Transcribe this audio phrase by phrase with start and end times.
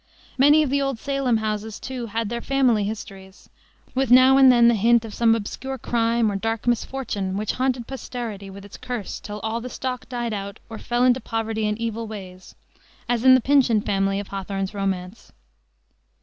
[0.35, 3.51] Many of the old Salem houses, too, had their family histories,
[3.93, 7.85] with now and then the hint of some obscure crime or dark misfortune which haunted
[7.85, 11.77] posterity with its curse till all the stock died out, or fell into poverty and
[11.77, 12.55] evil ways,
[13.07, 15.31] as in the Pyncheon family of Hawthorne's romance.